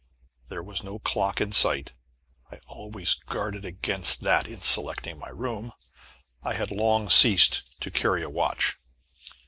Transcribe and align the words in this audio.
There 0.49 0.63
was 0.63 0.81
no 0.81 0.97
clock 0.97 1.39
in 1.39 1.51
sight 1.51 1.93
I 2.51 2.57
always 2.65 3.13
guarded 3.13 3.63
against 3.63 4.21
that 4.21 4.47
in 4.47 4.59
selecting 4.59 5.19
my 5.19 5.29
room. 5.29 5.73
I 6.41 6.53
had 6.55 6.71
long 6.71 7.11
ceased 7.11 7.79
to 7.81 7.91
carry 7.91 8.23
a 8.23 8.27
watch. 8.31 8.79